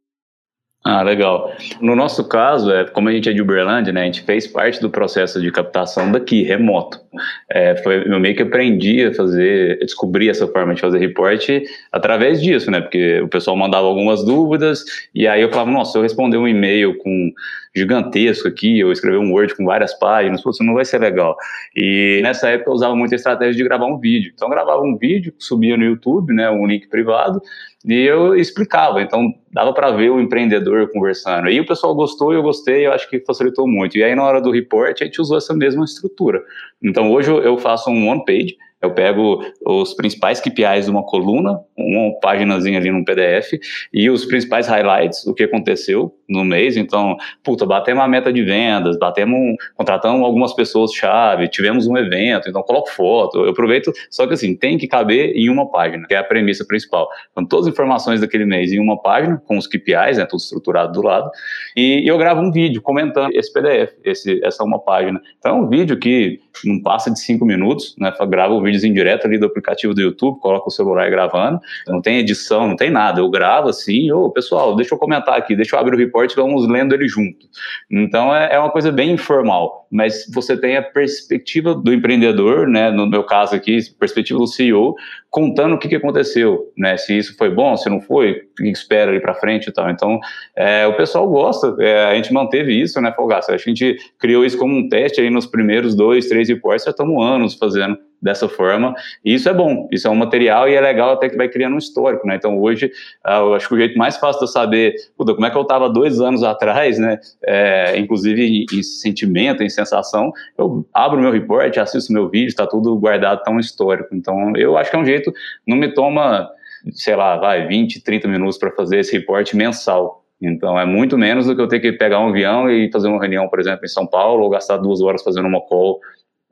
[0.85, 1.53] Ah, legal.
[1.81, 4.81] No nosso caso, é, como a gente é de Uberlândia, né, a gente fez parte
[4.81, 7.01] do processo de captação daqui, remoto.
[7.49, 11.49] É, foi, eu meio que aprendi a fazer, a descobrir essa forma de fazer report
[11.92, 15.99] através disso, né, porque o pessoal mandava algumas dúvidas e aí eu falava, nossa, se
[15.99, 17.31] eu responder um e-mail com
[17.75, 21.37] gigantesco aqui, eu escrever um Word com várias páginas, isso não vai ser legal.
[21.77, 24.33] E nessa época eu usava muito a estratégia de gravar um vídeo.
[24.35, 27.40] Então eu gravava um vídeo, subia no YouTube, né, um link privado,
[27.85, 31.49] e eu explicava, então dava para ver o empreendedor conversando.
[31.49, 33.99] Aí o pessoal gostou, eu gostei, eu acho que facilitou muito.
[33.99, 36.42] E aí na hora do report a gente usou essa mesma estrutura.
[36.83, 41.61] Então hoje eu faço um one page, eu pego os principais KPIs de uma coluna,
[41.77, 43.53] uma paginazinha ali no PDF,
[43.92, 46.77] e os principais highlights, o que aconteceu no mês.
[46.77, 52.49] Então, puta, batemos a meta de vendas, batemos, um, contratamos algumas pessoas-chave, tivemos um evento,
[52.49, 56.14] então coloco foto, eu aproveito, só que assim, tem que caber em uma página, que
[56.14, 57.09] é a premissa principal.
[57.31, 60.92] Então, todas as informações daquele mês em uma página, com os KPIs, né, tudo estruturado
[60.92, 61.31] do lado,
[61.77, 65.21] e eu gravo um vídeo comentando esse PDF, esse, essa uma página.
[65.38, 68.93] Então, é um vídeo que não passa de cinco minutos, né, gravo o vídeo em
[68.93, 72.91] direto ali do aplicativo do YouTube, coloco o celular gravando, não tem edição, não tem
[72.91, 76.35] nada, eu gravo assim, ô, pessoal, deixa eu comentar aqui, deixa eu abrir o report,
[76.35, 77.47] vamos lendo ele junto.
[77.91, 82.91] Então, é, é uma coisa bem informal, mas você tem a perspectiva do empreendedor, né,
[82.91, 84.95] no meu caso aqui, perspectiva do CEO,
[85.31, 88.71] contando o que, que aconteceu, né, se isso foi bom, se não foi, o que
[88.71, 89.91] espera ali para frente e tal.
[89.91, 90.19] Então,
[90.57, 93.53] é, o pessoal gosta, é, a gente manteve isso, né, Folgaça?
[93.53, 97.23] A gente criou isso como um teste aí nos primeiros dois, três reports, já estamos
[97.25, 98.95] anos fazendo dessa forma.
[99.25, 101.75] E isso é bom, isso é um material e é legal até que vai criando
[101.75, 102.37] um histórico, né?
[102.37, 102.91] Então hoje,
[103.25, 105.57] ah, eu acho que o jeito mais fácil de eu saber puta, como é que
[105.57, 107.19] eu estava dois anos atrás, né?
[107.45, 112.97] É, inclusive em, sentimento, em sensação, eu abro meu report, assisto meu vídeo, está tudo
[112.97, 114.15] guardado, tá um histórico.
[114.15, 115.33] Então eu acho que é um jeito,
[115.67, 116.49] não me toma,
[116.93, 120.23] sei lá, vai 20, 30 minutos para fazer esse report mensal.
[120.41, 123.21] Então é muito menos do que eu ter que pegar um avião e fazer uma
[123.21, 126.01] reunião, por exemplo, em São Paulo, ou gastar duas horas fazendo uma call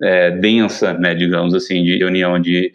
[0.03, 2.73] é, densa, né, digamos assim, de reunião de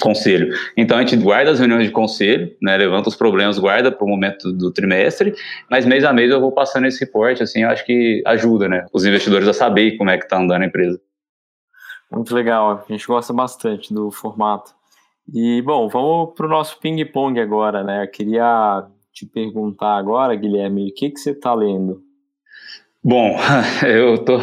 [0.00, 0.54] conselho.
[0.76, 4.08] Então a gente guarda as reuniões de conselho, né, levanta os problemas, guarda para o
[4.08, 5.34] momento do trimestre,
[5.70, 8.86] mas mês a mês eu vou passando esse reporte, assim, eu acho que ajuda, né,
[8.92, 11.00] os investidores a saber como é que está andando a empresa.
[12.10, 14.72] Muito legal, a gente gosta bastante do formato.
[15.34, 18.04] E bom, vamos para o nosso ping-pong agora, né?
[18.04, 22.07] Eu queria te perguntar agora, Guilherme, o que que você está lendo?
[23.02, 23.36] Bom,
[23.86, 24.40] eu tô,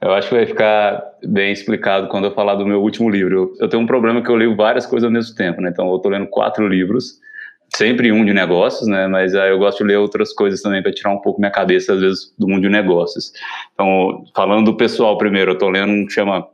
[0.00, 3.34] eu acho que vai ficar bem explicado quando eu falar do meu último livro.
[3.34, 5.70] Eu, eu tenho um problema que eu leio várias coisas ao mesmo tempo, né?
[5.70, 7.18] Então eu tô lendo quatro livros,
[7.74, 9.08] sempre um de negócios, né?
[9.08, 11.94] Mas aí eu gosto de ler outras coisas também para tirar um pouco minha cabeça
[11.94, 13.32] às vezes do mundo de negócios.
[13.74, 16.46] Então, falando do pessoal primeiro, eu tô lendo um que chama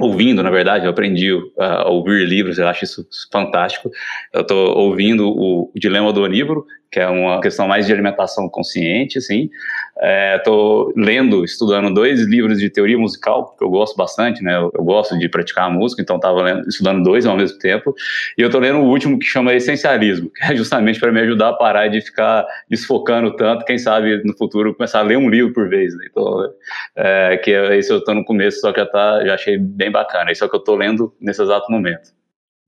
[0.00, 3.90] ouvindo, na verdade, eu aprendi a ouvir livros, eu acho isso fantástico.
[4.32, 9.18] Eu estou ouvindo o Dilema do Onívoro, que é uma questão mais de alimentação consciente,
[9.18, 9.50] assim.
[10.00, 14.56] Estou é, lendo, estudando dois livros de teoria musical, que eu gosto bastante, né?
[14.56, 17.92] Eu, eu gosto de praticar a música, então estava estudando dois ao mesmo tempo.
[18.36, 21.48] E eu estou lendo o último que chama Essencialismo, que é justamente para me ajudar
[21.48, 23.64] a parar de ficar desfocando tanto.
[23.64, 25.92] Quem sabe no futuro começar a ler um livro por vez.
[25.96, 26.06] Né?
[26.08, 26.48] Então,
[26.94, 29.90] é, que é, esse eu estou no começo, só que já, tá, já achei bem
[29.90, 30.30] bacana.
[30.30, 32.16] Isso é o que eu estou lendo nesse exato momento.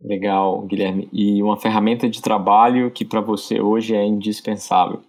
[0.02, 1.08] Legal, Guilherme.
[1.12, 5.02] E uma ferramenta de trabalho que para você hoje é indispensável?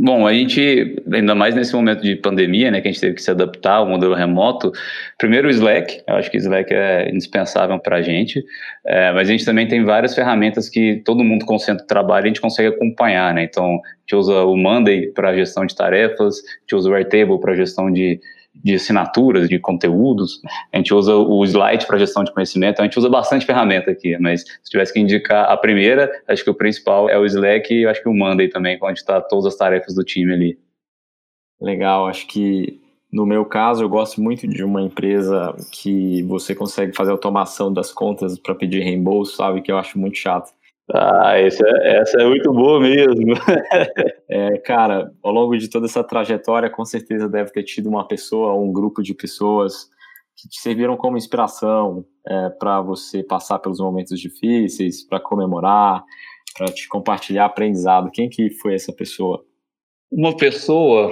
[0.00, 3.22] Bom, a gente, ainda mais nesse momento de pandemia, né, que a gente teve que
[3.22, 4.70] se adaptar ao modelo remoto,
[5.18, 8.44] primeiro o Slack, eu acho que o Slack é indispensável para a gente,
[8.86, 12.26] é, mas a gente também tem várias ferramentas que todo mundo concentra o trabalho e
[12.26, 16.36] a gente consegue acompanhar, né, então a gente usa o Monday para gestão de tarefas,
[16.46, 18.20] a gente usa o Airtable para gestão de,
[18.62, 20.40] de assinaturas, de conteúdos.
[20.72, 24.16] A gente usa o Slide para gestão de conhecimento, a gente usa bastante ferramenta aqui,
[24.18, 27.86] mas se tivesse que indicar a primeira, acho que o principal é o Slack e
[27.86, 30.58] acho que o Monday também, onde está todas as tarefas do time ali.
[31.60, 32.80] Legal, acho que
[33.10, 37.90] no meu caso, eu gosto muito de uma empresa que você consegue fazer automação das
[37.90, 39.62] contas para pedir reembolso, sabe?
[39.62, 40.52] Que eu acho muito chato.
[40.94, 43.34] Ah, essa, é, essa é muito boa mesmo.
[44.28, 48.54] é, cara, ao longo de toda essa trajetória, com certeza deve ter tido uma pessoa
[48.54, 49.90] um grupo de pessoas
[50.36, 56.04] que te serviram como inspiração é, para você passar pelos momentos difíceis, para comemorar,
[56.56, 58.10] para te compartilhar aprendizado.
[58.10, 59.44] Quem que foi essa pessoa?
[60.10, 61.10] Uma pessoa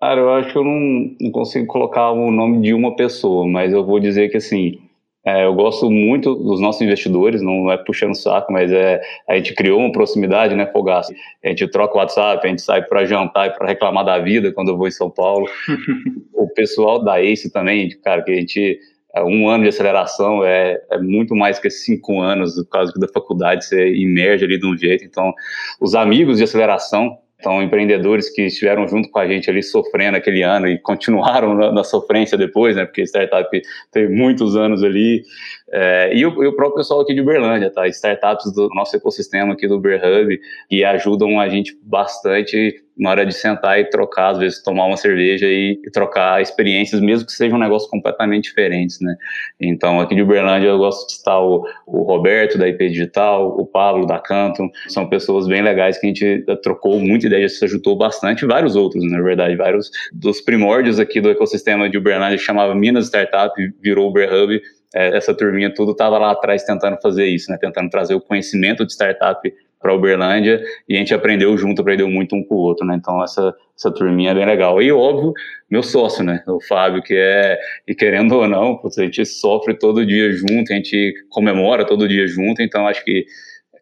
[0.00, 3.72] Cara, eu acho que eu não, não consigo colocar o nome de uma pessoa, mas
[3.72, 4.78] eu vou dizer que assim,
[5.26, 9.54] é, eu gosto muito dos nossos investidores, não é puxando saco, mas é, a gente
[9.54, 11.12] criou uma proximidade, né, Fogaça?
[11.44, 14.52] A gente troca o WhatsApp, a gente sai para jantar e para reclamar da vida
[14.52, 15.46] quando eu vou em São Paulo.
[16.32, 18.78] o pessoal da ACE também, cara, que a gente.
[19.14, 23.08] É, um ano de aceleração é, é muito mais que cinco anos, por causa da
[23.08, 25.04] faculdade, você emerge ali de um jeito.
[25.04, 25.32] Então,
[25.80, 30.42] os amigos de aceleração, então, empreendedores que estiveram junto com a gente ali sofrendo aquele
[30.42, 32.84] ano e continuaram na, na sofrência depois, né?
[32.84, 33.48] Porque startup
[33.92, 35.22] teve muitos anos ali.
[35.70, 37.86] É, e, o, e, o, próprio pessoal aqui de Uberlândia, tá?
[37.88, 43.24] Startups do nosso ecossistema aqui do Uber Hub, que ajudam a gente bastante na hora
[43.24, 47.32] de sentar e trocar, às vezes tomar uma cerveja e, e, trocar experiências, mesmo que
[47.32, 49.14] sejam um negócio completamente diferentes, né?
[49.60, 53.64] Então, aqui de Uberlândia eu gosto de estar o, o Roberto da IP Digital, o
[53.64, 57.96] Pablo da Canton, são pessoas bem legais que a gente trocou muita ideia, se ajudou
[57.96, 62.74] bastante, vários outros, na verdade, vários dos primórdios aqui do ecossistema de Uberlândia que chamava
[62.74, 64.60] Minas Startup, virou Uber Hub,
[64.94, 67.58] é, essa turminha tudo estava lá atrás tentando fazer isso, né?
[67.60, 72.34] Tentando trazer o conhecimento de startup para Uberlândia e a gente aprendeu junto, aprendeu muito
[72.34, 72.96] um com o outro, né?
[72.96, 74.82] Então essa essa turminha é bem legal.
[74.82, 75.32] E óbvio,
[75.70, 76.42] meu sócio, né?
[76.48, 80.76] O Fábio, que é e querendo ou não, a gente sofre todo dia junto, a
[80.76, 83.24] gente comemora todo dia junto, então acho que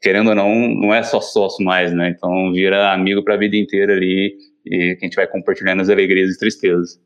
[0.03, 2.11] querendo ou não, não é só sócio mais, né?
[2.11, 4.37] Então vira amigo para a vida inteira ali
[4.67, 7.01] e que a gente vai compartilhando as alegrias e tristezas.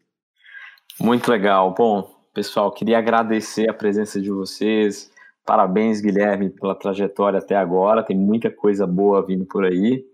[0.98, 1.72] Muito legal.
[1.76, 5.11] Bom, pessoal, queria agradecer a presença de vocês.
[5.45, 8.03] Parabéns, Guilherme, pela trajetória até agora.
[8.03, 10.05] Tem muita coisa boa vindo por aí.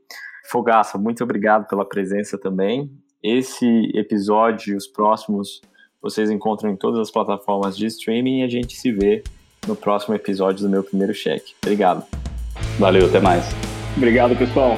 [0.51, 2.91] Fogaça, muito obrigado pela presença também.
[3.23, 5.61] Esse episódio e os próximos
[6.01, 9.25] vocês encontram em todas as plataformas de streaming e a gente se vê
[9.67, 11.55] no próximo episódio do meu primeiro cheque.
[11.63, 12.05] Obrigado.
[12.79, 13.45] Valeu, até mais.
[13.97, 14.77] Obrigado, pessoal.